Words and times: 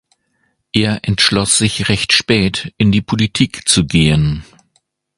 Er 0.73 1.07
entschloss 1.07 1.59
sich 1.59 1.87
recht 1.87 2.11
spät 2.11 2.73
in 2.79 2.91
die 2.91 3.03
Politik 3.03 3.67
zu 3.69 3.85
gehen. 3.85 4.43